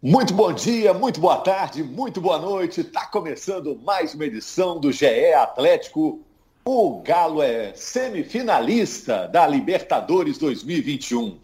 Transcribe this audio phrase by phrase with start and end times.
[0.00, 2.82] Muito bom dia, muito boa tarde, muito boa noite.
[2.82, 6.20] Está começando mais uma edição do GE Atlético.
[6.64, 11.40] O Galo é semifinalista da Libertadores 2021.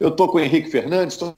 [0.00, 1.34] Eu estou com o Henrique Fernandes, tô...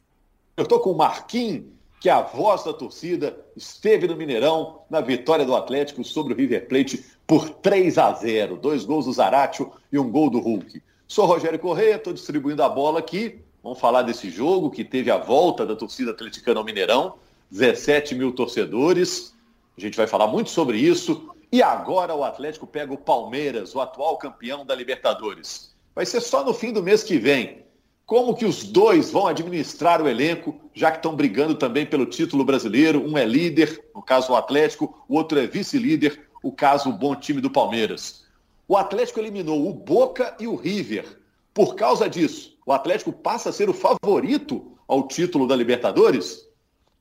[0.56, 1.64] eu estou com o Marquinhos,
[2.00, 6.37] que é a voz da torcida, esteve no Mineirão na vitória do Atlético sobre o
[6.37, 8.56] River Plate por 3 a 0.
[8.56, 10.80] Dois gols do Zaratio e um gol do Hulk.
[11.08, 15.19] Sou Rogério Correia, estou distribuindo a bola aqui Vamos falar desse jogo que teve a
[15.19, 17.16] volta da torcida atleticana ao Mineirão,
[17.51, 19.34] 17 mil torcedores.
[19.77, 21.30] A gente vai falar muito sobre isso.
[21.52, 25.74] E agora o Atlético pega o Palmeiras, o atual campeão da Libertadores.
[25.95, 27.65] Vai ser só no fim do mês que vem.
[28.06, 32.45] Como que os dois vão administrar o elenco, já que estão brigando também pelo título
[32.45, 33.06] brasileiro?
[33.06, 37.15] Um é líder, no caso o Atlético, o outro é vice-líder, o caso o bom
[37.15, 38.24] time do Palmeiras.
[38.66, 41.20] O Atlético eliminou o Boca e o River.
[41.52, 46.47] Por causa disso, o Atlético passa a ser o favorito ao título da Libertadores?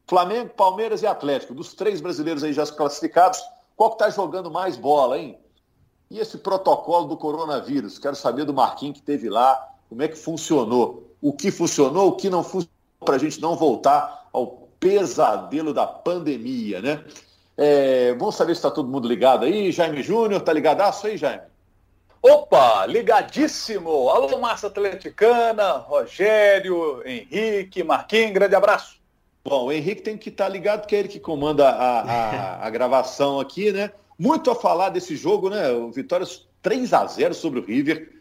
[0.08, 3.40] Flamengo, Palmeiras e Atlético, dos três brasileiros aí já classificados,
[3.76, 5.38] qual que está jogando mais bola, hein?
[6.10, 8.00] E esse protocolo do coronavírus?
[8.00, 11.14] Quero saber do Marquinhos que teve lá, como é que funcionou?
[11.22, 12.74] O que funcionou, o que não funcionou,
[13.06, 17.06] para a gente não voltar ao pesadelo da pandemia, né?
[17.56, 19.72] É, vamos saber se está todo mundo ligado aí.
[19.72, 21.44] Jaime Júnior, tá ligadaço aí, Jaime?
[22.22, 24.10] Opa, ligadíssimo!
[24.10, 29.00] Alô, massa atleticana, Rogério, Henrique, Marquinhos, grande abraço.
[29.42, 32.66] Bom, o Henrique tem que estar tá ligado, que é ele que comanda a, a,
[32.68, 33.92] a gravação aqui, né?
[34.18, 35.72] Muito a falar desse jogo, né?
[35.72, 36.28] O Vitória
[36.62, 38.12] 3 a 0 sobre o River.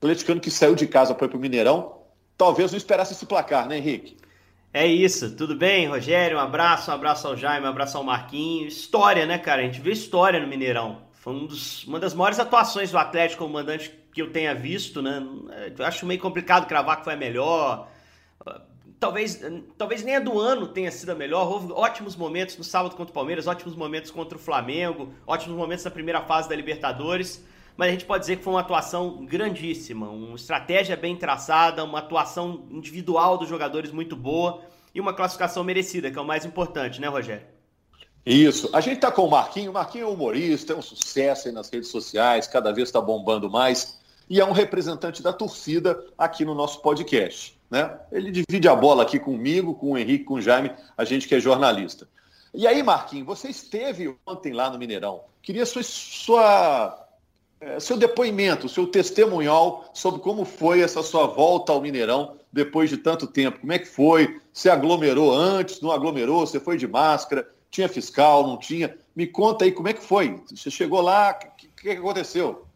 [0.00, 1.96] O atleticano que saiu de casa para ir para o Mineirão.
[2.36, 4.16] Talvez não esperasse esse placar, né, Henrique?
[4.72, 6.36] É isso, tudo bem, Rogério?
[6.36, 8.76] Um abraço, um abraço ao Jaime, um abraço ao Marquinhos.
[8.76, 9.62] História, né, cara?
[9.62, 11.07] A gente vê história no Mineirão.
[11.18, 15.02] Foi um dos, uma das maiores atuações do Atlético como mandante que eu tenha visto,
[15.02, 15.20] né?
[15.76, 17.88] Eu acho meio complicado cravar que foi a melhor.
[19.00, 19.40] Talvez,
[19.76, 21.48] talvez nem a do ano tenha sido a melhor.
[21.48, 25.84] Houve ótimos momentos no sábado contra o Palmeiras, ótimos momentos contra o Flamengo, ótimos momentos
[25.84, 27.44] na primeira fase da Libertadores.
[27.76, 31.98] Mas a gente pode dizer que foi uma atuação grandíssima, uma estratégia bem traçada, uma
[31.98, 34.62] atuação individual dos jogadores muito boa
[34.94, 37.57] e uma classificação merecida, que é o mais importante, né, Rogério?
[38.24, 38.68] Isso.
[38.72, 39.70] A gente está com o Marquinho.
[39.70, 43.50] O Marquinho é humorista, é um sucesso aí nas redes sociais, cada vez está bombando
[43.50, 43.98] mais.
[44.28, 47.58] E é um representante da torcida aqui no nosso podcast.
[47.70, 47.98] Né?
[48.12, 51.34] Ele divide a bola aqui comigo, com o Henrique, com o Jaime, a gente que
[51.34, 52.08] é jornalista.
[52.52, 55.22] E aí, Marquinho, você esteve ontem lá no Mineirão.
[55.42, 57.08] Queria sua, sua
[57.60, 62.96] é, seu depoimento, seu testemunhal sobre como foi essa sua volta ao Mineirão depois de
[62.96, 63.60] tanto tempo.
[63.60, 64.40] Como é que foi?
[64.52, 66.46] Você aglomerou antes, não aglomerou?
[66.46, 67.48] Você foi de máscara?
[67.70, 68.96] Tinha fiscal, não tinha?
[69.14, 70.42] Me conta aí como é que foi.
[70.48, 72.66] Você chegou lá, o que, que, aconteceu?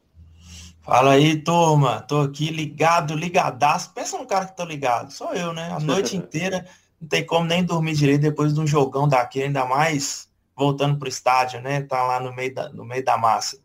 [0.83, 2.03] Fala aí, turma.
[2.03, 3.93] Tô aqui ligado, ligadaço.
[3.95, 5.13] Pensa num cara que tô ligado.
[5.13, 5.71] Sou eu, né?
[5.71, 6.67] A noite inteira
[7.01, 11.09] não tem como nem dormir direito depois de um jogão daquele, ainda mais voltando pro
[11.09, 11.83] estádio, né?
[11.83, 13.59] Tá lá no meio da, no meio da massa.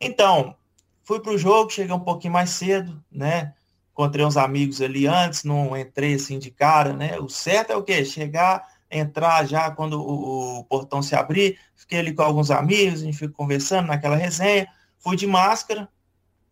[0.00, 0.56] Então,
[1.04, 3.54] fui pro jogo, cheguei um pouquinho mais cedo, né?
[3.92, 7.18] Encontrei uns amigos ali antes, não entrei assim de cara, né?
[7.20, 8.04] O certo é o quê?
[8.04, 8.66] Chegar
[8.98, 11.58] entrar já quando o, o, portão se abrir.
[11.74, 14.68] Fiquei ali com alguns amigos, a gente ficou conversando naquela resenha.
[14.98, 15.88] Fui de máscara,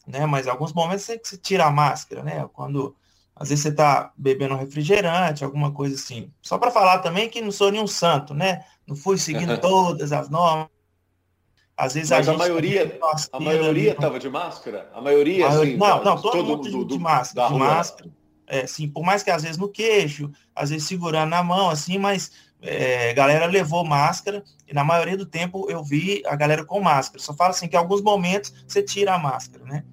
[0.07, 0.27] né?
[0.27, 2.49] Mas alguns momentos você, você tira a máscara, né?
[2.53, 2.95] Quando
[3.35, 6.31] às vezes você está bebendo um refrigerante, alguma coisa assim.
[6.43, 8.65] Só para falar também que não sou nenhum santo, né?
[8.87, 10.69] Não fui seguindo todas as normas.
[11.77, 12.99] Às vezes Mas a, a maioria,
[13.33, 14.91] a maioria estava de máscara?
[14.95, 18.22] A maioria, a maioria assim, não, não, todo, todo mundo do, de máscara, de máscara
[18.53, 21.97] é, assim, por mais que às vezes no queixo, às vezes segurando na mão, assim,
[21.97, 22.31] mas
[22.61, 27.23] é, galera levou máscara, e na maioria do tempo eu vi a galera com máscara.
[27.25, 29.85] Só fala assim que em alguns momentos você tira a máscara, né?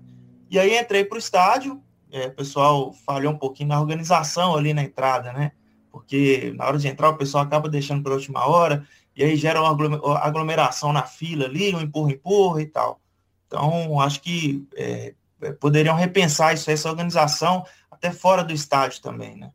[0.50, 1.82] E aí entrei para o estádio,
[2.12, 5.54] é, o pessoal falhou um pouquinho na organização ali na entrada, né?
[5.90, 9.38] Porque na hora de entrar o pessoal acaba deixando para a última hora, e aí
[9.38, 13.00] gera uma aglomeração na fila ali, um empurra-empurra e tal.
[13.48, 15.14] Então, acho que é,
[15.62, 17.66] poderiam repensar isso, essa organização,
[18.00, 19.52] até fora do estádio também, né?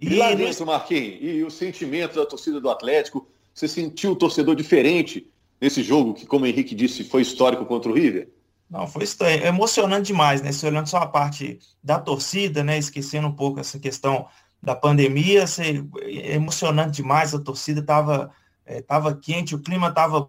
[0.00, 4.16] E, e lá dentro, Marquinhos, e o sentimento da torcida do Atlético, você sentiu o
[4.16, 5.26] torcedor diferente
[5.58, 8.28] nesse jogo que, como o Henrique disse, foi histórico contra o River?
[8.68, 10.52] Não, foi é emocionante demais, né?
[10.52, 12.76] Se olhando só a parte da torcida, né?
[12.76, 14.26] Esquecendo um pouco essa questão
[14.62, 18.32] da pandemia, você, é emocionante demais, a torcida estava
[18.66, 20.28] é, tava quente, o clima estava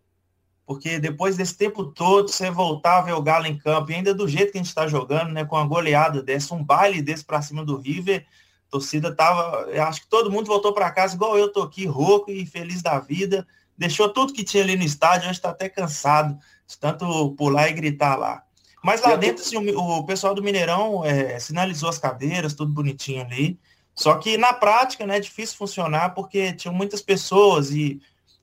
[0.68, 4.14] porque depois desse tempo todo, você voltar a ver o Galo em campo, e ainda
[4.14, 7.24] do jeito que a gente está jogando, né, com a goleada desse, um baile desse
[7.24, 8.26] para cima do River,
[8.68, 12.30] a torcida tava, acho que todo mundo voltou para casa igual eu tô aqui, rouco
[12.30, 13.48] e feliz da vida,
[13.78, 16.38] deixou tudo que tinha ali no estádio, hoje está até cansado
[16.68, 18.44] de tanto pular e gritar lá.
[18.84, 23.22] Mas lá dentro, assim, o, o pessoal do Mineirão é, sinalizou as cadeiras, tudo bonitinho
[23.22, 23.58] ali,
[23.96, 28.02] Só que na prática, né, é difícil funcionar porque tinham muitas pessoas e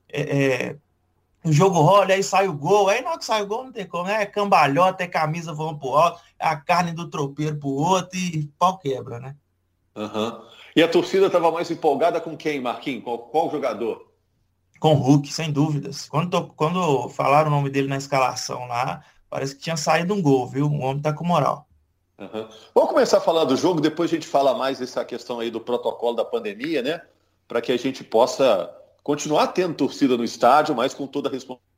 [0.09, 0.75] é, é,
[1.45, 3.71] o jogo rola, aí sai o gol, aí na hora que sai o gol não
[3.71, 4.23] tem como, né?
[4.23, 8.49] É cambalhota, é camisa voando pro alto, é a carne do tropeiro pro outro e
[8.57, 9.35] pau quebra, né?
[9.95, 10.41] Uhum.
[10.75, 13.03] E a torcida estava mais empolgada com quem, Marquinhos?
[13.03, 14.11] Qual, qual jogador?
[14.79, 16.09] Com o Hulk, sem dúvidas.
[16.09, 20.21] Quando, tô, quando falaram o nome dele na escalação lá, parece que tinha saído um
[20.21, 20.65] gol, viu?
[20.65, 21.67] O homem tá com moral.
[22.17, 22.47] Uhum.
[22.73, 25.61] Vamos começar a falar do jogo, depois a gente fala mais dessa questão aí do
[25.61, 27.01] protocolo da pandemia, né?
[27.47, 28.69] Para que a gente possa
[29.05, 31.75] continuar tendo torcida no estádio, mas com toda a responsabilidade.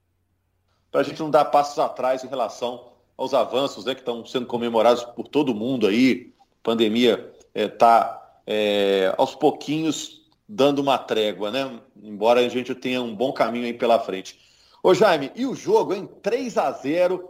[0.89, 4.45] Para a gente não dar passos atrás em relação aos avanços né, que estão sendo
[4.45, 6.33] comemorados por todo mundo aí.
[6.39, 11.81] A pandemia está é, é, aos pouquinhos dando uma trégua, né?
[12.01, 14.39] Embora a gente tenha um bom caminho aí pela frente.
[14.81, 17.29] Ô Jaime, e o jogo, em 3 a 0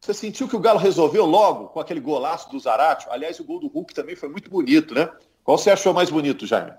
[0.00, 3.08] Você sentiu que o Galo resolveu logo com aquele golaço do Zarate?
[3.10, 5.10] Aliás, o gol do Hulk também foi muito bonito, né?
[5.42, 6.74] Qual você achou mais bonito, Jaime?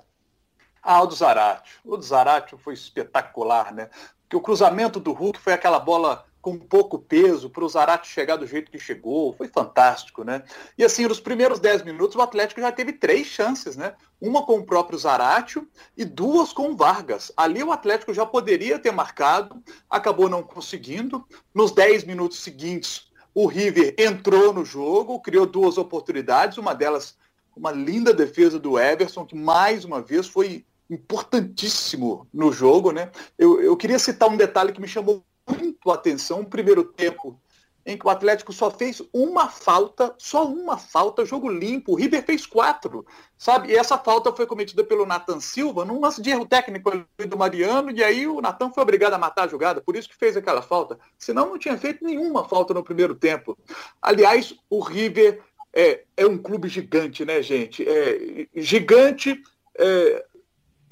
[0.83, 1.79] Ah, o do Zarate.
[1.85, 3.89] O do Zarate foi espetacular, né?
[4.23, 8.35] Porque o cruzamento do Hulk foi aquela bola com pouco peso para o Zarate chegar
[8.35, 9.31] do jeito que chegou.
[9.31, 10.43] Foi fantástico, né?
[10.77, 13.95] E assim, nos primeiros 10 minutos, o Atlético já teve três chances, né?
[14.19, 15.65] Uma com o próprio Zaratio
[15.95, 17.31] e duas com o Vargas.
[17.37, 21.25] Ali o Atlético já poderia ter marcado, acabou não conseguindo.
[21.55, 27.15] Nos 10 minutos seguintes, o River entrou no jogo, criou duas oportunidades, uma delas
[27.55, 33.11] uma linda defesa do Everson, que mais uma vez foi importantíssimo no jogo, né?
[33.37, 37.39] Eu, eu queria citar um detalhe que me chamou muito a atenção, um primeiro tempo
[37.85, 41.91] em que o Atlético só fez uma falta, só uma falta, jogo limpo.
[41.91, 43.05] O River fez quatro,
[43.37, 43.69] sabe?
[43.69, 47.91] E essa falta foi cometida pelo Nathan Silva num lance de erro técnico do Mariano,
[47.91, 50.61] e aí o Nathan foi obrigado a matar a jogada, por isso que fez aquela
[50.61, 50.97] falta.
[51.17, 53.57] Senão não tinha feito nenhuma falta no primeiro tempo.
[54.01, 55.41] Aliás, o River
[55.73, 57.85] é, é um clube gigante, né, gente?
[57.87, 59.41] É, gigante.
[59.77, 60.25] É,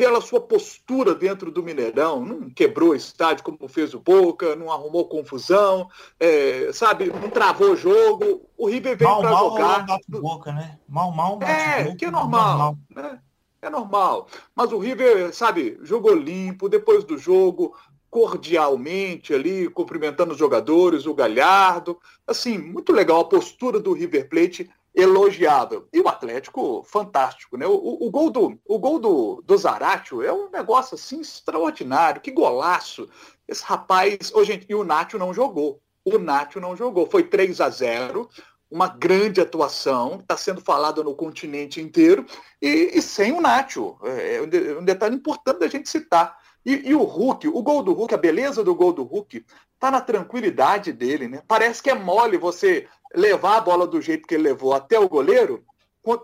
[0.01, 4.71] pela sua postura dentro do Mineirão, não quebrou o estádio como fez o Boca, não
[4.71, 5.88] arrumou confusão,
[6.19, 8.50] é, sabe, não travou o jogo.
[8.57, 9.86] O River veio para jogar.
[9.86, 10.80] Bate boca, né?
[10.89, 12.57] Mal, mal, bate É, boca, que é normal.
[12.57, 12.77] normal.
[12.95, 13.19] Né?
[13.62, 14.27] É normal.
[14.56, 17.75] Mas o River, sabe, jogou limpo, depois do jogo,
[18.09, 22.00] cordialmente ali, cumprimentando os jogadores, o Galhardo.
[22.25, 25.88] Assim, muito legal a postura do River Plate elogiável.
[25.93, 27.65] E o Atlético, fantástico, né?
[27.65, 32.21] O, o, o gol do, o gol do, do Zaratio é um negócio assim extraordinário,
[32.21, 33.09] que golaço.
[33.47, 35.81] Esse rapaz, oh, gente, e o Nacho não jogou.
[36.03, 37.09] O Nacho não jogou.
[37.09, 38.29] Foi 3 a 0
[38.69, 42.25] uma grande atuação, está sendo falado no continente inteiro,
[42.61, 43.97] e, e sem o Nacho.
[44.01, 46.38] É, é um detalhe importante da gente citar.
[46.65, 49.45] E, e, o Hulk, o gol do Hulk, a beleza do gol do Hulk,
[49.79, 51.41] tá na tranquilidade dele, né?
[51.47, 55.09] Parece que é mole você levar a bola do jeito que ele levou até o
[55.09, 55.63] goleiro,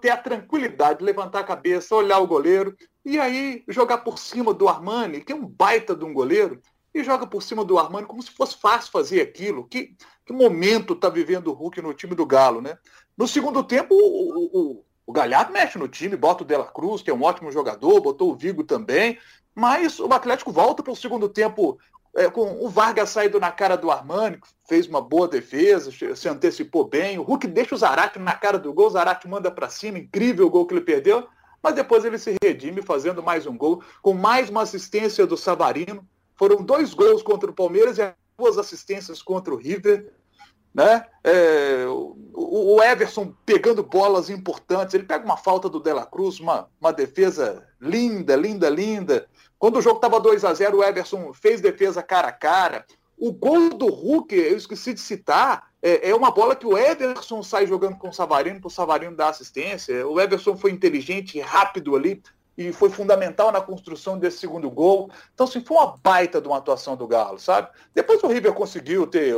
[0.01, 2.75] ter a tranquilidade de levantar a cabeça, olhar o goleiro
[3.05, 6.61] e aí jogar por cima do Armani, que é um baita de um goleiro,
[6.93, 9.67] e joga por cima do Armani como se fosse fácil fazer aquilo.
[9.67, 9.95] Que,
[10.25, 12.77] que momento está vivendo o Hulk no time do Galo, né?
[13.15, 17.09] No segundo tempo, o, o, o Galhardo mexe no time, bota o Dela Cruz, que
[17.11, 19.17] é um ótimo jogador, botou o Vigo também,
[19.53, 21.79] mas o Atlético volta para o segundo tempo
[22.17, 26.83] é, com o Vargas saído na cara do Armani, fez uma boa defesa, se antecipou
[26.83, 27.19] bem.
[27.19, 30.47] O Hulk deixa o Zarate na cara do gol, o Zarate manda para cima, incrível
[30.47, 31.27] o gol que ele perdeu.
[31.61, 36.07] Mas depois ele se redime fazendo mais um gol, com mais uma assistência do Savarino.
[36.35, 40.11] Foram dois gols contra o Palmeiras e duas assistências contra o River.
[40.73, 41.05] Né?
[41.23, 42.15] É, o,
[42.75, 47.63] o, Everson pegando bolas importantes, ele pega uma falta do Dela Cruz, uma, uma defesa
[47.79, 49.27] linda, linda, linda.
[49.59, 52.85] Quando o jogo estava 2 a 0 o Everson fez defesa cara a cara.
[53.17, 57.41] O gol do Hulk, eu esqueci de citar, é, é uma bola que o Everson
[57.41, 60.07] sai jogando com o Savarino, para o Savarino dar assistência.
[60.07, 62.21] O Everson foi inteligente, rápido ali,
[62.57, 65.09] e foi fundamental na construção desse segundo gol.
[65.33, 67.69] Então, assim, foi uma baita de uma atuação do Galo, sabe?
[67.93, 69.35] Depois o River conseguiu ter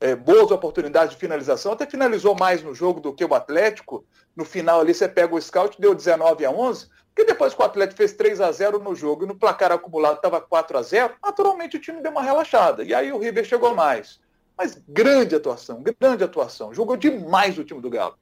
[0.00, 4.04] é, boas oportunidades de finalização, até finalizou mais no jogo do que o Atlético.
[4.34, 7.64] No final ali você pega o scout, deu 19 a 11, porque depois que o
[7.64, 11.14] Atlético fez 3 a 0 no jogo e no placar acumulado estava 4 a 0
[11.24, 12.82] naturalmente o time deu uma relaxada.
[12.82, 14.18] E aí o River chegou mais.
[14.58, 16.74] Mas grande atuação, grande atuação.
[16.74, 18.16] Jogou demais o time do Galo.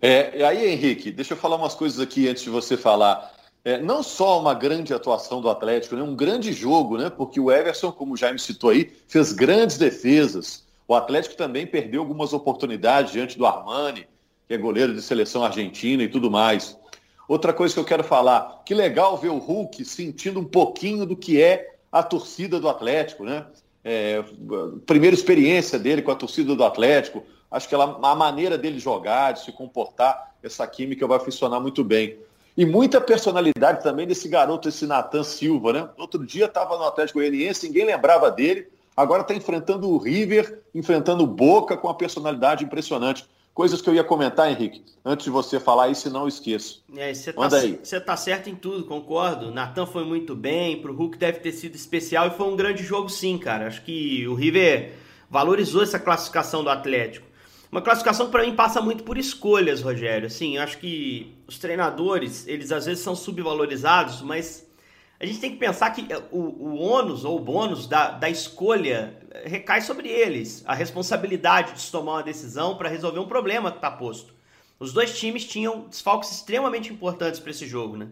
[0.00, 3.32] É, aí, Henrique, deixa eu falar umas coisas aqui antes de você falar.
[3.64, 7.10] É, não só uma grande atuação do Atlético, né, um grande jogo, né?
[7.10, 10.64] Porque o Everson, como o Jaime citou aí, fez grandes defesas.
[10.86, 14.06] O Atlético também perdeu algumas oportunidades diante do Armani,
[14.46, 16.78] que é goleiro de seleção argentina e tudo mais.
[17.28, 21.16] Outra coisa que eu quero falar, que legal ver o Hulk sentindo um pouquinho do
[21.16, 23.46] que é a torcida do Atlético, né?
[23.82, 24.22] É,
[24.84, 29.32] primeira experiência dele com a torcida do Atlético, acho que ela, a maneira dele jogar,
[29.32, 32.16] de se comportar, essa química vai funcionar muito bem.
[32.56, 35.88] E muita personalidade também desse garoto, esse Natan Silva, né?
[35.98, 38.68] Outro dia estava no Atlético Goianiense, ninguém lembrava dele.
[38.96, 43.26] Agora está enfrentando o River, enfrentando o Boca com uma personalidade impressionante.
[43.56, 46.84] Coisas que eu ia comentar, Henrique, antes de você falar isso, não esqueço.
[46.94, 47.80] É, você tá, Manda aí.
[47.82, 49.50] Você tá certo em tudo, concordo.
[49.50, 53.08] Natan foi muito bem, pro Hulk deve ter sido especial e foi um grande jogo
[53.08, 53.66] sim, cara.
[53.66, 54.92] Acho que o River
[55.30, 57.26] valorizou essa classificação do Atlético.
[57.72, 60.26] Uma classificação que para mim passa muito por escolhas, Rogério.
[60.26, 64.65] Assim, acho que os treinadores, eles às vezes são subvalorizados, mas
[65.18, 69.18] a gente tem que pensar que o, o ônus ou o bônus da, da escolha
[69.44, 70.62] recai sobre eles.
[70.66, 74.34] A responsabilidade de tomar uma decisão para resolver um problema que está posto.
[74.78, 78.08] Os dois times tinham desfalques extremamente importantes para esse jogo, né?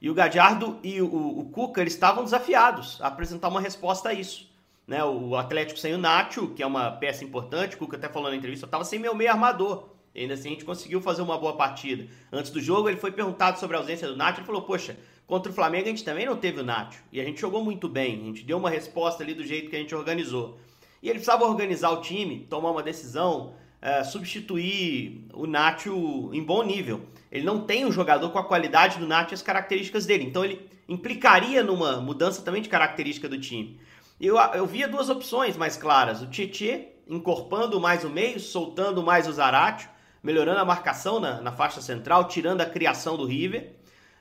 [0.00, 4.14] E o Gadiardo e o, o Cuca eles estavam desafiados a apresentar uma resposta a
[4.14, 4.50] isso.
[4.86, 8.30] Né, o Atlético sem o Nacho, que é uma peça importante, o Cuca até falou
[8.30, 9.88] na entrevista, estava sem meu meio armador.
[10.14, 12.06] E ainda assim a gente conseguiu fazer uma boa partida.
[12.32, 14.96] Antes do jogo ele foi perguntado sobre a ausência do Nacho, ele falou, poxa,
[15.26, 17.02] contra o Flamengo a gente também não teve o Nacho.
[17.12, 19.76] E a gente jogou muito bem, a gente deu uma resposta ali do jeito que
[19.76, 20.58] a gente organizou.
[21.02, 26.62] E ele precisava organizar o time, tomar uma decisão, é, substituir o Nacho em bom
[26.62, 27.06] nível.
[27.30, 30.24] Ele não tem um jogador com a qualidade do Nacho e as características dele.
[30.24, 33.78] Então ele implicaria numa mudança também de característica do time.
[34.20, 36.22] Eu, eu via duas opções mais claras.
[36.22, 39.88] O Tietê encorpando mais o meio, soltando mais o Zaratio,
[40.22, 43.72] melhorando a marcação na, na faixa central, tirando a criação do River.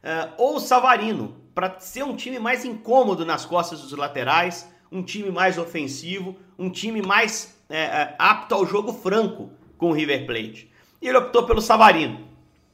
[0.06, 5.32] Uh, ou Savarino, para ser um time mais incômodo nas costas dos laterais, um time
[5.32, 10.72] mais ofensivo, um time mais é, apto ao jogo franco com o River Plate.
[11.02, 12.20] E ele optou pelo Savarino.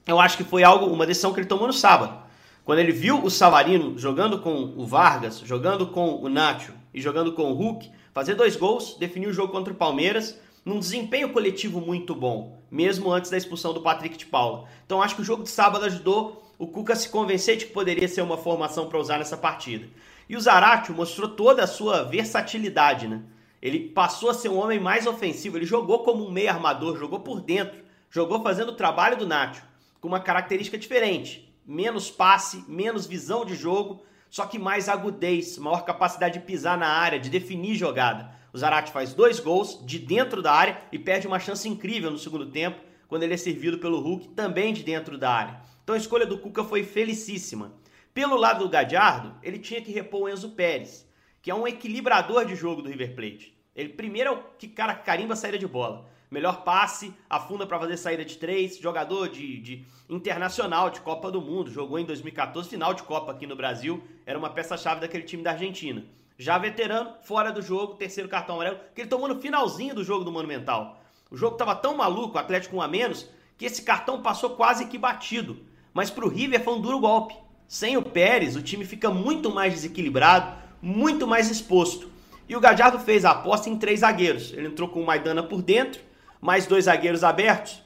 [0.05, 2.21] Eu acho que foi algo, uma decisão que ele tomou no sábado.
[2.65, 7.33] Quando ele viu o Savarino jogando com o Vargas, jogando com o Nacho e jogando
[7.33, 11.81] com o Hulk, fazer dois gols, definiu o jogo contra o Palmeiras num desempenho coletivo
[11.81, 14.65] muito bom, mesmo antes da expulsão do Patrick de Paula.
[14.85, 18.07] Então acho que o jogo de sábado ajudou o Cuca se convencer de que poderia
[18.07, 19.89] ser uma formação para usar nessa partida.
[20.29, 23.23] E o Zaratio mostrou toda a sua versatilidade, né?
[23.59, 27.21] Ele passou a ser um homem mais ofensivo, ele jogou como um meio armador, jogou
[27.21, 27.79] por dentro,
[28.11, 29.63] jogou fazendo o trabalho do Nacho,
[29.99, 35.83] com uma característica diferente menos passe, menos visão de jogo, só que mais agudez, maior
[35.83, 38.29] capacidade de pisar na área, de definir jogada.
[38.53, 42.19] O Zarate faz dois gols de dentro da área e perde uma chance incrível no
[42.19, 45.61] segundo tempo, quando ele é servido pelo Hulk, também de dentro da área.
[45.83, 47.73] Então a escolha do Cuca foi felicíssima.
[48.13, 51.05] Pelo lado do Gadiardo, ele tinha que repor o Enzo Pérez,
[51.41, 53.53] que é um equilibrador de jogo do River Plate.
[53.75, 57.77] Ele primeiro é o que cara carimba a saída de bola melhor passe, afunda para
[57.77, 62.69] fazer saída de três, jogador de, de, internacional de Copa do Mundo, jogou em 2014
[62.69, 66.05] final de Copa aqui no Brasil, era uma peça-chave daquele time da Argentina.
[66.37, 70.23] Já veterano, fora do jogo, terceiro cartão amarelo, que ele tomou no finalzinho do jogo
[70.23, 71.00] do Monumental.
[71.31, 73.25] O jogo estava tão maluco, o Atlético um a menos,
[73.57, 75.59] que esse cartão passou quase que batido.
[75.93, 77.33] Mas para o River foi um duro golpe.
[77.69, 82.11] Sem o Pérez, o time fica muito mais desequilibrado, muito mais exposto.
[82.49, 84.51] E o Gadiardo fez a aposta em três zagueiros.
[84.51, 86.01] Ele entrou com o Maidana por dentro,
[86.41, 87.81] mais dois zagueiros abertos,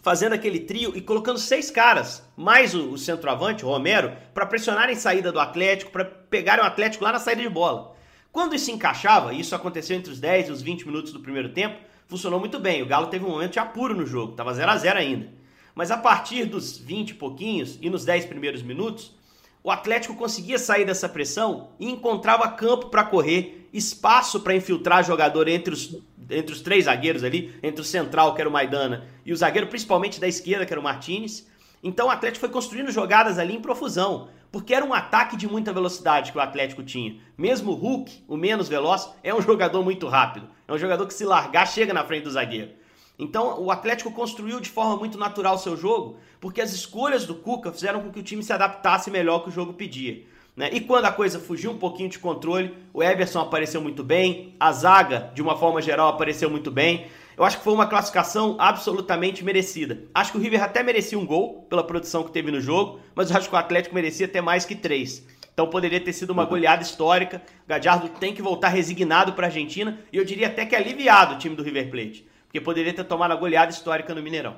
[0.00, 4.94] fazendo aquele trio e colocando seis caras, mais o, o centroavante, o Romero, para pressionarem
[4.94, 7.94] saída do Atlético, para pegarem o Atlético lá na saída de bola.
[8.32, 11.50] Quando isso encaixava, e isso aconteceu entre os 10 e os 20 minutos do primeiro
[11.50, 12.82] tempo, funcionou muito bem.
[12.82, 15.28] O Galo teve um momento de apuro no jogo, estava 0 a 0 ainda.
[15.74, 19.14] Mas a partir dos 20 e pouquinhos e nos 10 primeiros minutos,
[19.62, 25.46] o Atlético conseguia sair dessa pressão e encontrava campo para correr, espaço para infiltrar jogador
[25.46, 25.96] entre os
[26.30, 29.66] entre os três zagueiros ali, entre o central, que era o Maidana, e o zagueiro
[29.66, 31.46] principalmente da esquerda, que era o Martinez.
[31.82, 35.72] Então o Atlético foi construindo jogadas ali em profusão, porque era um ataque de muita
[35.72, 37.16] velocidade que o Atlético tinha.
[37.36, 40.48] Mesmo o Hulk, o menos veloz, é um jogador muito rápido.
[40.68, 42.72] É um jogador que se largar chega na frente do zagueiro.
[43.18, 47.34] Então o Atlético construiu de forma muito natural o seu jogo, porque as escolhas do
[47.34, 50.22] Cuca fizeram com que o time se adaptasse melhor que o jogo pedia.
[50.54, 50.68] Né?
[50.72, 54.70] E quando a coisa fugiu um pouquinho de controle, o Everson apareceu muito bem, a
[54.72, 57.06] zaga, de uma forma geral, apareceu muito bem.
[57.36, 60.02] Eu acho que foi uma classificação absolutamente merecida.
[60.12, 63.30] Acho que o River até merecia um gol pela produção que teve no jogo, mas
[63.30, 65.24] eu acho que o Atlético merecia até mais que três.
[65.58, 66.50] Então poderia ter sido uma uhum.
[66.50, 67.42] goleada histórica.
[67.66, 71.38] Gadiardo tem que voltar resignado para a Argentina e eu diria até que aliviado o
[71.38, 74.54] time do River Plate, porque poderia ter tomado a goleada histórica no Mineirão.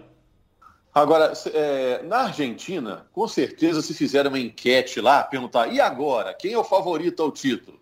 [0.95, 6.53] Agora, é, na Argentina, com certeza se fizeram uma enquete lá, perguntar, e agora, quem
[6.53, 7.81] é o favorito ao título?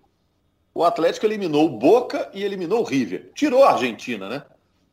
[0.73, 3.33] O Atlético eliminou o Boca e eliminou o River.
[3.35, 4.45] Tirou a Argentina, né?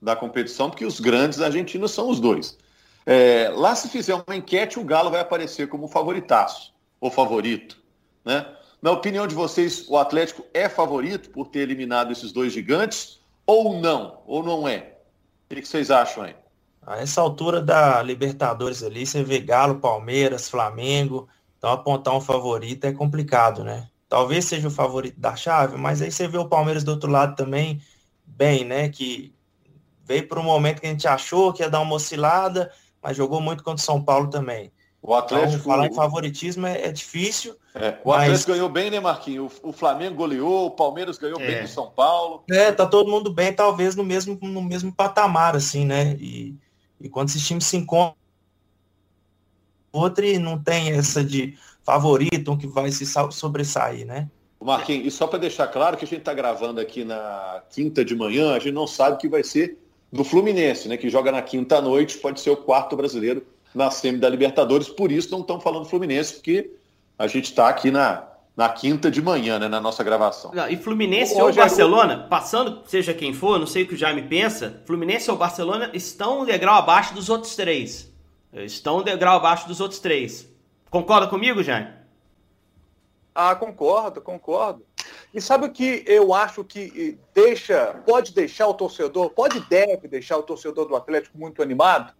[0.01, 2.58] Da competição, porque os grandes argentinos são os dois.
[3.05, 7.85] É, lá, se fizer uma enquete, o Galo vai aparecer como favoritaço, ou favorito,
[8.25, 8.46] né?
[8.82, 13.79] Na opinião de vocês, o Atlético é favorito por ter eliminado esses dois gigantes, ou
[13.79, 14.22] não?
[14.25, 14.98] Ou não é?
[15.50, 16.36] O que vocês acham aí?
[16.86, 21.27] A essa altura da Libertadores ali, você vê Galo, Palmeiras, Flamengo,
[21.58, 23.89] então apontar um favorito é complicado, né?
[24.08, 27.36] Talvez seja o favorito da chave, mas aí você vê o Palmeiras do outro lado
[27.36, 27.82] também,
[28.24, 28.89] bem, né?
[28.89, 29.34] Que
[30.03, 33.41] veio para um momento que a gente achou que ia dar uma oscilada, mas jogou
[33.41, 34.72] muito contra o São Paulo também.
[35.08, 35.54] O Atlético.
[35.54, 37.56] Então, falar em favoritismo é, é difícil.
[37.76, 38.24] É, o mas...
[38.24, 39.54] Atlético ganhou bem, né, Marquinhos?
[39.62, 41.46] O, o Flamengo goleou, o Palmeiras ganhou é.
[41.46, 42.44] bem do São Paulo.
[42.50, 46.18] É, tá todo mundo bem, talvez no mesmo, no mesmo patamar, assim, né?
[46.20, 46.56] E,
[47.00, 48.16] e quando esses times se encontram,
[49.94, 54.28] outro e não tem essa de favorito, um que vai se sobressair, né?
[54.60, 58.16] Marquinhos, e só para deixar claro que a gente está gravando aqui na quinta de
[58.16, 59.78] manhã, a gente não sabe que vai ser
[60.12, 60.98] do Fluminense, né?
[60.98, 65.12] Que joga na quinta noite, pode ser o quarto brasileiro na semi da Libertadores, por
[65.12, 66.72] isso não estão falando Fluminense, porque
[67.17, 70.51] a gente está aqui na, na quinta de manhã, né, na nossa gravação.
[70.70, 74.82] E Fluminense ou Barcelona, passando, seja quem for, não sei o que o Jaime pensa,
[74.86, 78.12] Fluminense ou Barcelona estão um degrau abaixo dos outros três.
[78.53, 80.48] Estão um degrau abaixo dos outros três.
[80.89, 81.89] Concorda comigo, Jaime?
[83.34, 84.86] Ah, concordo, concordo.
[85.34, 90.08] E sabe o que eu acho que deixa, pode deixar o torcedor, pode e deve
[90.08, 92.13] deixar o torcedor do Atlético muito animado?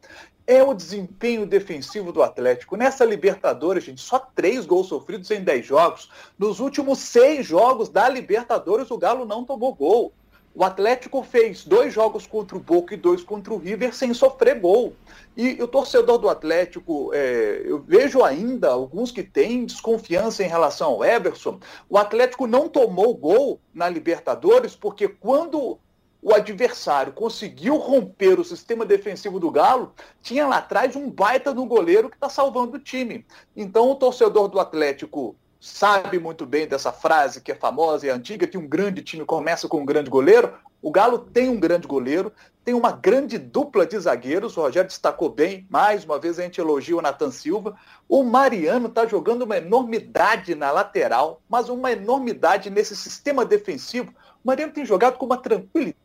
[0.48, 2.78] É o desempenho defensivo do Atlético.
[2.78, 6.10] Nessa Libertadores, gente, só três gols sofridos em dez jogos.
[6.38, 10.14] Nos últimos seis jogos da Libertadores, o Galo não tomou gol.
[10.56, 14.58] O Atlético fez dois jogos contra o Boca e dois contra o River sem sofrer
[14.58, 14.94] gol.
[15.36, 20.92] E o torcedor do Atlético, é, eu vejo ainda alguns que têm desconfiança em relação
[20.92, 21.60] ao Everson.
[21.90, 25.78] O Atlético não tomou gol na Libertadores porque quando
[26.26, 31.68] o adversário conseguiu romper o sistema defensivo do Galo, tinha lá atrás um baita no
[31.68, 33.24] goleiro que está salvando o time.
[33.56, 38.48] Então o torcedor do Atlético sabe muito bem dessa frase que é famosa e antiga,
[38.48, 40.52] que um grande time começa com um grande goleiro.
[40.82, 45.30] O Galo tem um grande goleiro, tem uma grande dupla de zagueiros, o Rogério destacou
[45.30, 47.78] bem, mais uma vez a gente elogia o Nathan Silva.
[48.10, 54.12] O Mariano está jogando uma enormidade na lateral, mas uma enormidade nesse sistema defensivo.
[54.44, 56.05] O Mariano tem jogado com uma tranquilidade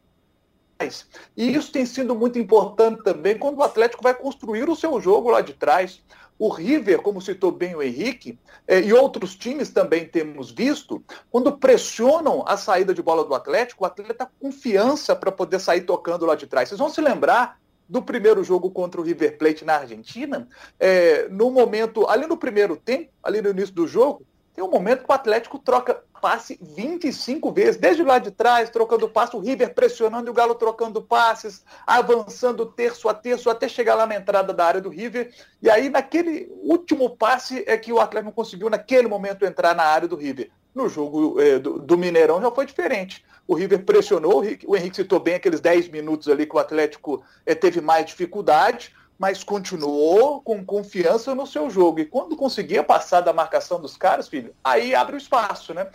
[1.36, 5.30] e isso tem sido muito importante também quando o Atlético vai construir o seu jogo
[5.30, 6.02] lá de trás.
[6.38, 11.58] O River, como citou bem o Henrique, eh, e outros times também temos visto, quando
[11.58, 15.82] pressionam a saída de bola do Atlético, o Atlético está com confiança para poder sair
[15.82, 16.70] tocando lá de trás.
[16.70, 21.50] Vocês vão se lembrar do primeiro jogo contra o River Plate na Argentina, é, no
[21.50, 24.24] momento, ali no primeiro tempo, ali no início do jogo,
[24.60, 29.08] tem um momento que o Atlético troca passe 25 vezes, desde lá de trás, trocando
[29.08, 33.94] passe, o River pressionando e o Galo trocando passes, avançando terço a terço, até chegar
[33.94, 35.32] lá na entrada da área do River.
[35.62, 40.06] E aí, naquele último passe, é que o Atlético conseguiu, naquele momento, entrar na área
[40.06, 40.50] do River.
[40.74, 43.24] No jogo é, do, do, Mineirão já foi diferente.
[43.48, 47.54] O River pressionou, o Henrique citou bem aqueles 10 minutos ali que o Atlético é,
[47.54, 52.00] teve mais dificuldade mas continuou com confiança no seu jogo.
[52.00, 55.88] E quando conseguia passar da marcação dos caras, filho, aí abre o espaço, né?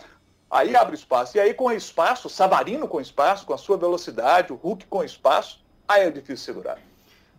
[0.48, 1.36] Aí abre espaço.
[1.36, 5.58] E aí, com espaço, Savarino com espaço, com a sua velocidade, o Hulk com espaço,
[5.88, 6.78] aí é difícil segurar.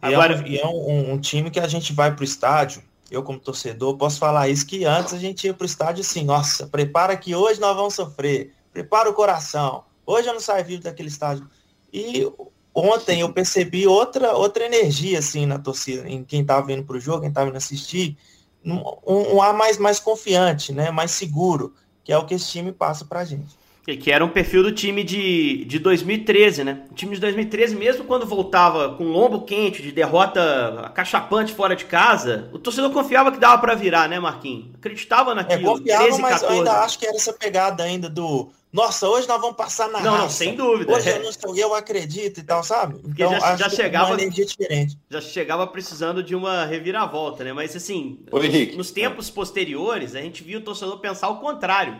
[0.03, 2.25] E Agora, é, um, e é um, um, time que a gente vai para o
[2.25, 6.01] estádio, eu como torcedor posso falar isso, que antes a gente ia para o estádio
[6.01, 10.65] assim, nossa, prepara que hoje nós vamos sofrer, prepara o coração, hoje eu não saio
[10.65, 11.49] vivo daquele estádio.
[11.93, 12.29] E
[12.77, 16.99] ontem eu percebi outra, outra energia assim na torcida, em quem estava vindo para o
[16.99, 18.17] jogo, quem estava vindo assistir,
[18.63, 22.71] um, um ar mais, mais confiante, né, mais seguro, que é o que esse time
[22.71, 23.57] passa para a gente.
[23.87, 26.83] E que era um perfil do time de, de 2013, né?
[26.91, 31.85] O time de 2013, mesmo quando voltava com lombo quente, de derrota acachapante fora de
[31.85, 34.75] casa, o torcedor confiava que dava para virar, né, Marquinhos?
[34.75, 35.61] Acreditava naquilo.
[35.61, 39.27] É, confiava, 13, mas eu ainda acho que era essa pegada ainda do nossa, hoje
[39.27, 40.23] nós vamos passar na Não, raça.
[40.23, 40.93] não, sem dúvida.
[40.93, 42.99] Hoje eu não sou eu acredito e tal, sabe?
[42.99, 44.99] Porque então, já, já chegava uma energia diferente.
[45.09, 47.53] Já chegava precisando de uma reviravolta, né?
[47.53, 51.97] Mas assim, nos, nos tempos posteriores, a gente viu o torcedor pensar o contrário.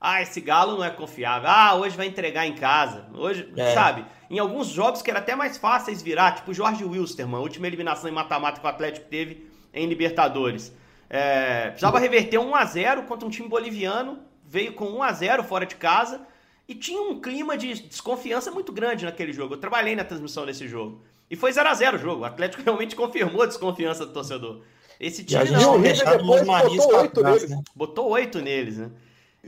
[0.00, 1.48] Ah, esse Galo não é confiável.
[1.50, 3.06] Ah, hoje vai entregar em casa.
[3.14, 3.74] Hoje, é.
[3.74, 4.04] sabe?
[4.30, 7.66] Em alguns jogos que era até mais fáceis virar, tipo o Jorge Wilstermann, a última
[7.66, 10.72] eliminação em mata-mata que o Atlético teve em Libertadores.
[11.10, 15.44] É, precisava reverter 1 a 0 contra um time boliviano veio com 1 a 0
[15.44, 16.22] fora de casa
[16.66, 19.54] e tinha um clima de desconfiança muito grande naquele jogo.
[19.54, 21.02] Eu trabalhei na transmissão desse jogo.
[21.30, 22.22] E foi 0 a 0 o jogo.
[22.22, 24.62] O Atlético realmente confirmou a desconfiança do torcedor.
[24.98, 25.76] Esse time não.
[25.76, 27.50] O River depois botou oito neles.
[27.50, 27.62] Né?
[27.74, 28.90] Botou oito neles, né?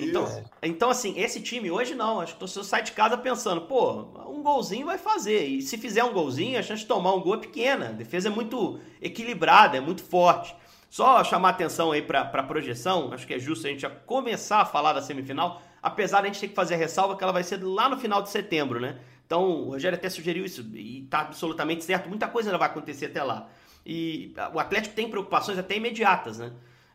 [0.08, 2.20] Então, então, assim, esse time hoje não.
[2.20, 5.44] Acho que o torcedor sai de casa pensando, pô, um golzinho vai fazer.
[5.44, 7.88] E se fizer um golzinho, a chance de tomar um gol é pequena.
[7.88, 10.54] A defesa é muito equilibrada, é muito forte.
[10.88, 14.60] Só chamar atenção aí para a projeção, acho que é justo a gente já começar
[14.62, 17.32] a falar da semifinal, apesar de a gente ter que fazer a ressalva que ela
[17.32, 18.98] vai ser lá no final de setembro, né?
[19.24, 22.08] Então, o Rogério até sugeriu isso e está absolutamente certo.
[22.08, 23.48] Muita coisa ainda vai acontecer até lá.
[23.86, 26.50] E o Atlético tem preocupações até imediatas, né?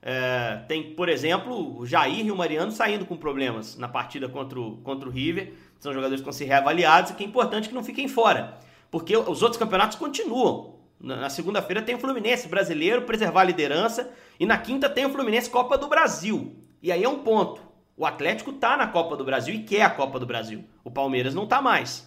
[0.08, 4.60] É, tem, por exemplo, o Jair e o Mariano saindo com problemas na partida contra
[4.60, 5.54] o, contra o River.
[5.80, 8.60] São jogadores que vão ser reavaliados e que é importante que não fiquem fora.
[8.92, 10.76] Porque os outros campeonatos continuam.
[11.00, 14.12] Na segunda-feira tem o Fluminense brasileiro, preservar a liderança.
[14.40, 16.56] E na quinta tem o Fluminense Copa do Brasil.
[16.84, 17.62] E aí é um ponto.
[17.98, 20.64] O Atlético tá na Copa do Brasil e quer a Copa do Brasil.
[20.84, 22.02] O Palmeiras não tá mais.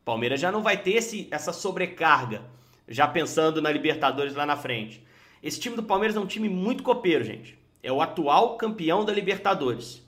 [0.00, 2.42] O Palmeiras já não vai ter esse, essa sobrecarga,
[2.88, 5.04] já pensando na Libertadores lá na frente.
[5.44, 7.58] Esse time do Palmeiras é um time muito copeiro, gente.
[7.82, 10.02] É o atual campeão da Libertadores.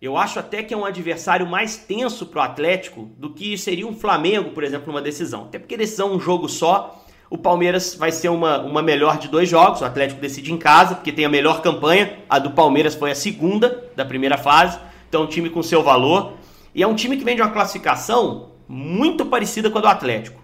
[0.00, 3.88] Eu acho até que é um adversário mais tenso para o Atlético do que seria
[3.88, 5.46] um Flamengo, por exemplo, numa decisão.
[5.46, 7.04] Até porque decisão um jogo só.
[7.28, 9.80] O Palmeiras vai ser uma, uma melhor de dois jogos.
[9.80, 12.16] O Atlético decide em casa, porque tem a melhor campanha.
[12.30, 14.78] A do Palmeiras foi a segunda da primeira fase.
[15.08, 16.34] Então, é um time com seu valor.
[16.72, 20.40] E é um time que vem de uma classificação muito parecida com a do Atlético.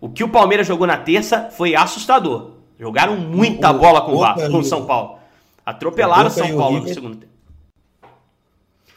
[0.00, 2.58] O que o Palmeiras jogou na terça foi assustador.
[2.80, 5.18] Jogaram muita o, bola com o, com o São Paulo.
[5.66, 7.30] Atropelaram o São Paulo no segundo tempo.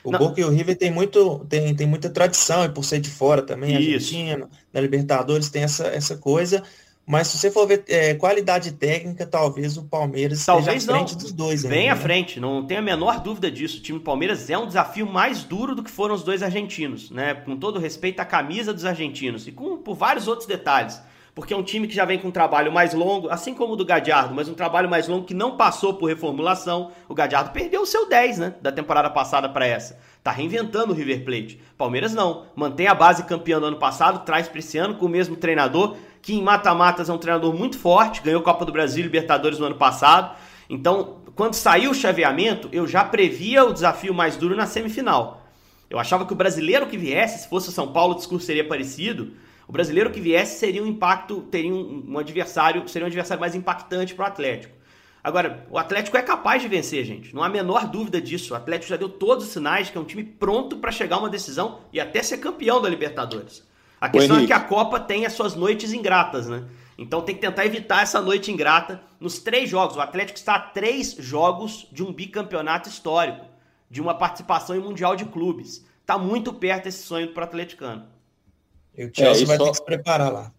[0.02, 0.20] O Não.
[0.20, 3.42] Boca e o River tem, muito, tem, tem muita tradição, e por ser de fora
[3.42, 4.16] também, Isso.
[4.16, 6.64] Argentina, na Libertadores tem essa, essa coisa.
[7.06, 11.12] Mas se você for ver é, qualidade técnica, talvez o Palmeiras talvez esteja à frente
[11.14, 11.22] não.
[11.22, 11.64] dos dois.
[11.64, 12.02] Bem à né?
[12.02, 13.80] frente, não tenho a menor dúvida disso.
[13.80, 17.12] O time do Palmeiras é um desafio mais duro do que foram os dois argentinos,
[17.12, 17.34] né?
[17.34, 21.02] Com todo respeito à camisa dos argentinos e com por vários outros detalhes
[21.36, 23.76] porque é um time que já vem com um trabalho mais longo, assim como o
[23.76, 26.92] do Gadiardo, mas um trabalho mais longo que não passou por reformulação.
[27.10, 30.00] O Gadiardo perdeu o seu 10, né, da temporada passada para essa.
[30.24, 31.60] Tá reinventando o River Plate.
[31.76, 35.10] Palmeiras não, mantém a base campeã do ano passado, traz para esse ano com o
[35.10, 39.58] mesmo treinador, que em mata-matas é um treinador muito forte, ganhou Copa do Brasil Libertadores
[39.58, 40.36] no ano passado.
[40.70, 45.42] Então, quando saiu o chaveamento, eu já previa o desafio mais duro na semifinal.
[45.90, 48.68] Eu achava que o brasileiro que viesse, se fosse o São Paulo, o discurso seria
[48.68, 49.34] parecido,
[49.68, 53.56] o brasileiro que viesse seria um impacto, teria um, um adversário, seria um adversário mais
[53.56, 54.74] impactante para o Atlético.
[55.24, 57.34] Agora, o Atlético é capaz de vencer, gente.
[57.34, 58.54] Não há a menor dúvida disso.
[58.54, 61.20] O Atlético já deu todos os sinais que é um time pronto para chegar a
[61.20, 63.66] uma decisão e até ser campeão da Libertadores.
[64.02, 66.66] A questão é que a Copa tem as suas noites ingratas, né?
[66.98, 69.96] Então tem que tentar evitar essa noite ingrata nos três jogos.
[69.96, 73.46] O Atlético está a três jogos de um bicampeonato histórico,
[73.90, 75.86] de uma participação em Mundial de Clubes.
[76.02, 78.06] Está muito perto esse sonho para o atleticano.
[78.98, 79.66] E o Chelsea é, vai só...
[79.66, 80.52] ter que se preparar lá.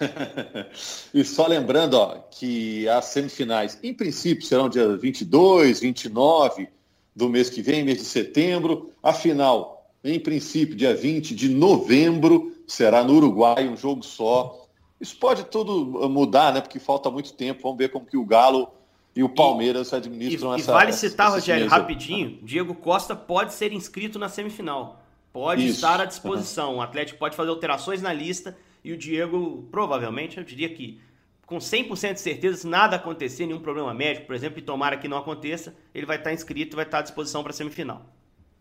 [1.12, 6.68] e só lembrando ó, que as semifinais, em princípio, serão dia 22, 29
[7.14, 8.92] do mês que vem, mês de setembro.
[9.02, 14.66] A final, em princípio, dia 20 de novembro, será no Uruguai, um jogo só.
[15.00, 16.60] Isso pode tudo mudar, né?
[16.60, 17.62] Porque falta muito tempo.
[17.62, 18.68] Vamos ver como que o Galo
[19.14, 20.70] e o Palmeiras e, administram e, essa.
[20.70, 25.03] E vale citar, Rogério, rapidinho: Diego Costa pode ser inscrito na semifinal
[25.34, 25.74] pode Isso.
[25.74, 26.74] estar à disposição.
[26.74, 26.78] Uhum.
[26.78, 31.00] O Atlético pode fazer alterações na lista e o Diego, provavelmente, eu diria que
[31.44, 35.08] com 100% de certeza, se nada acontecer, nenhum problema médico, por exemplo, e tomara que
[35.08, 38.02] não aconteça, ele vai estar inscrito e vai estar à disposição para a semifinal.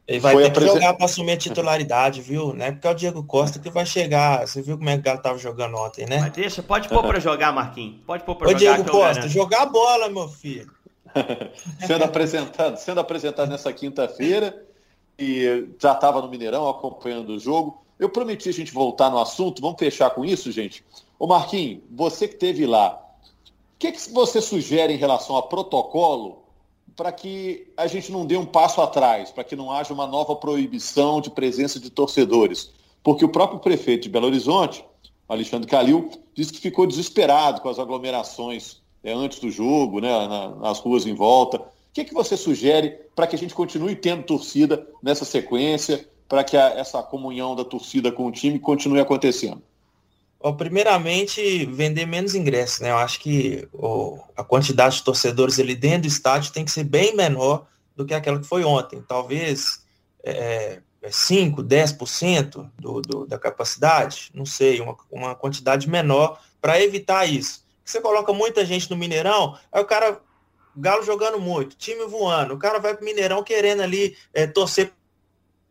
[0.06, 2.54] Ele vai Foi ter que jogar para assumir a titularidade, viu?
[2.54, 4.46] Não é porque é o Diego Costa que vai chegar.
[4.46, 6.20] Você viu como é que o Galo estava jogando ontem, né?
[6.20, 8.02] Mas deixa, pode pôr para jogar, Marquinhos.
[8.06, 8.58] Pode pôr para jogar.
[8.58, 10.70] Ô, Diego Costa, jogar a bola, meu filho.
[11.86, 14.73] sendo apresentado, sendo apresentado nessa quinta-feira
[15.17, 17.84] e já estava no Mineirão acompanhando o jogo.
[17.99, 20.84] Eu prometi a gente voltar no assunto, vamos fechar com isso, gente.
[21.19, 22.99] Ô Marquinhos, você que esteve lá,
[23.76, 26.43] o que, que você sugere em relação a protocolo
[26.95, 30.36] para que a gente não dê um passo atrás, para que não haja uma nova
[30.36, 32.71] proibição de presença de torcedores?
[33.04, 34.86] Porque o próprio prefeito de Belo Horizonte,
[35.28, 40.49] Alexandre Calil, disse que ficou desesperado com as aglomerações é, antes do jogo, né, na,
[40.49, 41.62] nas ruas em volta
[41.94, 46.58] que, que você sugere para que a gente continue tendo torcida nessa sequência, para que
[46.58, 49.62] a, essa comunhão da torcida com o time continue acontecendo?
[50.42, 52.90] Bom, primeiramente, vender menos ingressos, né?
[52.90, 53.68] Eu acho que
[54.36, 58.14] a quantidade de torcedores ali dentro do estádio tem que ser bem menor do que
[58.14, 59.02] aquela que foi ontem.
[59.08, 59.84] Talvez
[60.24, 66.82] é, 5, é 10% do, do, da capacidade, não sei, uma, uma quantidade menor para
[66.82, 67.64] evitar isso.
[67.86, 70.20] Você coloca muita gente no Mineirão, aí o cara
[70.76, 74.92] Galo jogando muito, time voando, o cara vai pro Mineirão querendo ali é, torcer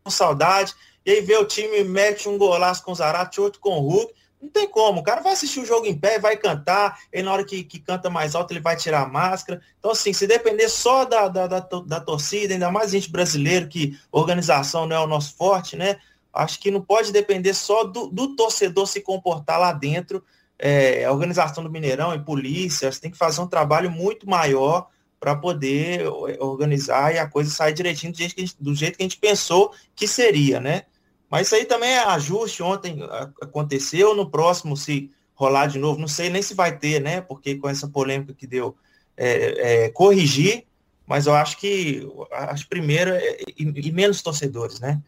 [0.03, 0.73] com saudade,
[1.05, 4.13] e aí vê o time mete um golaço com o Zarate, outro com o Hulk,
[4.43, 7.31] não tem como, o cara vai assistir o jogo em pé, vai cantar, e na
[7.31, 9.61] hora que, que canta mais alto ele vai tirar a máscara.
[9.79, 13.97] Então, assim, se depender só da, da, da, da torcida, ainda mais gente brasileiro, que
[14.11, 15.97] organização não é o nosso forte, né?
[16.33, 20.21] Acho que não pode depender só do, do torcedor se comportar lá dentro.
[20.59, 24.89] É, a organização do Mineirão e polícia, tem que fazer um trabalho muito maior
[25.23, 26.05] para poder
[26.37, 29.05] organizar e a coisa sair direitinho do jeito, que a gente, do jeito que a
[29.05, 30.83] gente pensou que seria, né?
[31.31, 32.61] Mas isso aí também é ajuste.
[32.61, 32.99] Ontem
[33.41, 37.21] aconteceu, no próximo, se rolar de novo, não sei nem se vai ter, né?
[37.21, 38.75] Porque com essa polêmica que deu,
[39.15, 40.65] é, é, corrigir,
[41.07, 45.01] mas eu acho que as primeiras é, e, e, menos torcedores, né?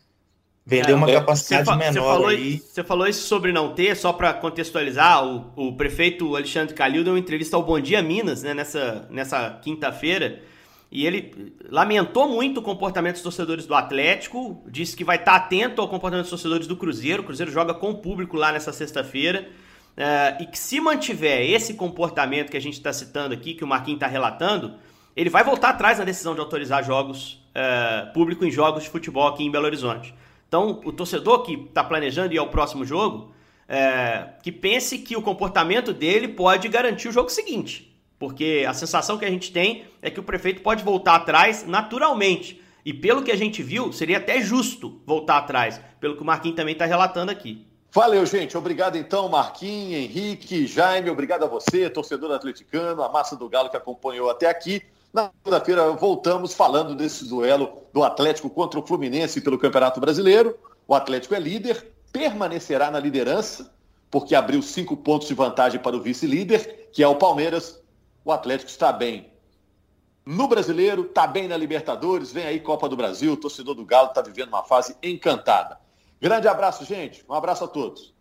[0.66, 2.58] Vender é, uma capacidade você, menor você falou, aí.
[2.58, 7.14] Você falou isso sobre não ter, só para contextualizar, o, o prefeito Alexandre Calil deu
[7.14, 10.42] uma entrevista ao Bom Dia Minas, né, nessa, nessa quinta-feira,
[10.92, 15.82] e ele lamentou muito o comportamento dos torcedores do Atlético, disse que vai estar atento
[15.82, 17.22] ao comportamento dos torcedores do Cruzeiro.
[17.22, 19.50] O Cruzeiro joga com o público lá nessa sexta-feira.
[19.98, 23.68] Uh, e que se mantiver esse comportamento que a gente está citando aqui, que o
[23.68, 24.76] Marquinhos está relatando,
[25.16, 29.28] ele vai voltar atrás na decisão de autorizar jogos uh, público em jogos de futebol
[29.28, 30.14] aqui em Belo Horizonte.
[30.48, 33.34] Então, o torcedor que está planejando ir ao próximo jogo,
[33.70, 37.96] uh, que pense que o comportamento dele pode garantir o jogo seguinte.
[38.18, 42.62] Porque a sensação que a gente tem é que o prefeito pode voltar atrás naturalmente.
[42.86, 46.56] E pelo que a gente viu, seria até justo voltar atrás, pelo que o Marquinhos
[46.56, 47.66] também está relatando aqui.
[47.92, 48.58] Valeu, gente.
[48.58, 51.10] Obrigado então, Marquinhos, Henrique, Jaime.
[51.10, 54.84] Obrigado a você, torcedor atleticano, a massa do Galo que acompanhou até aqui.
[55.14, 60.58] Na segunda-feira voltamos falando desse duelo do Atlético contra o Fluminense pelo Campeonato Brasileiro.
[60.88, 63.74] O Atlético é líder, permanecerá na liderança,
[64.12, 67.82] porque abriu cinco pontos de vantagem para o vice-líder, que é o Palmeiras.
[68.24, 69.32] O Atlético está bem
[70.26, 74.10] no Brasileiro, está bem na Libertadores, vem aí Copa do Brasil, o torcedor do Galo
[74.10, 75.80] está vivendo uma fase encantada.
[76.20, 77.24] Grande abraço, gente.
[77.30, 78.15] Um abraço a todos.